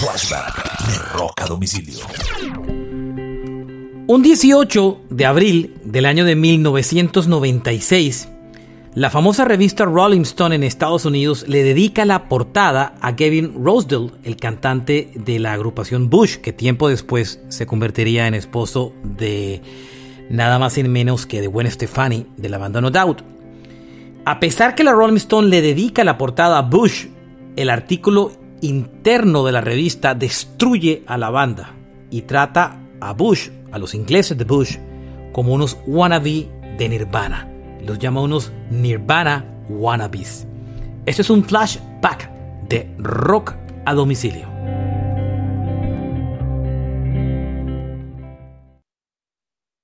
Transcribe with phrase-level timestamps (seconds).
[0.00, 1.98] Flashback de Rock a Domicilio.
[4.06, 8.30] Un 18 de abril del año de 1996,
[8.94, 14.12] la famosa revista Rolling Stone en Estados Unidos le dedica la portada a Gavin Rosedale,
[14.24, 19.60] el cantante de la agrupación Bush, que tiempo después se convertiría en esposo de
[20.30, 23.20] nada más y menos que de Gwen Stefani de la banda No Doubt.
[24.24, 27.04] A pesar que la Rolling Stone le dedica la portada a Bush,
[27.56, 31.74] el artículo interno de la revista destruye a la banda
[32.10, 34.76] y trata a Bush, a los ingleses de Bush,
[35.32, 36.48] como unos wannabe
[36.78, 37.50] de Nirvana
[37.86, 40.46] los llama unos Nirvana wannabes.
[41.06, 42.30] Este es un flashback
[42.68, 44.49] de rock a domicilio.